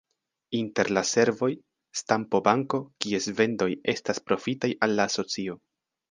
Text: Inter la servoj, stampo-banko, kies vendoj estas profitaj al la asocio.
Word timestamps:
Inter 0.59 0.87
la 0.97 1.01
servoj, 1.07 1.49
stampo-banko, 1.99 2.79
kies 3.05 3.27
vendoj 3.41 3.67
estas 3.95 4.21
profitaj 4.31 4.71
al 4.87 4.97
la 5.01 5.07
asocio. 5.13 5.59